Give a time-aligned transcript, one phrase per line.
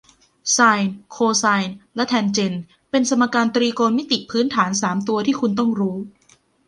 [0.53, 5.97] ไซน์โคไซน์และแทนเจนต์เป็นสมการตรีโกณมิติพื้นฐานสามตัวที่คุณต้องรู้